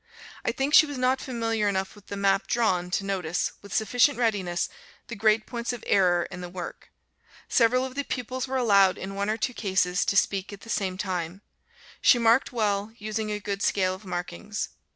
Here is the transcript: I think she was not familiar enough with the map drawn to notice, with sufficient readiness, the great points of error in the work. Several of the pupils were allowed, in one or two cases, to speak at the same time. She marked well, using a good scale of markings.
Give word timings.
I 0.43 0.51
think 0.51 0.73
she 0.73 0.87
was 0.87 0.97
not 0.97 1.21
familiar 1.21 1.69
enough 1.69 1.93
with 1.93 2.07
the 2.07 2.17
map 2.17 2.47
drawn 2.47 2.89
to 2.89 3.05
notice, 3.05 3.51
with 3.61 3.71
sufficient 3.71 4.17
readiness, 4.17 4.67
the 5.09 5.15
great 5.15 5.45
points 5.45 5.73
of 5.73 5.83
error 5.85 6.27
in 6.31 6.41
the 6.41 6.49
work. 6.49 6.91
Several 7.47 7.85
of 7.85 7.93
the 7.93 8.03
pupils 8.03 8.47
were 8.47 8.57
allowed, 8.57 8.97
in 8.97 9.13
one 9.13 9.29
or 9.29 9.37
two 9.37 9.53
cases, 9.53 10.03
to 10.05 10.17
speak 10.17 10.51
at 10.51 10.61
the 10.61 10.71
same 10.71 10.97
time. 10.97 11.43
She 12.01 12.17
marked 12.17 12.51
well, 12.51 12.91
using 12.97 13.29
a 13.31 13.39
good 13.39 13.61
scale 13.61 13.93
of 13.93 14.03
markings. 14.03 14.69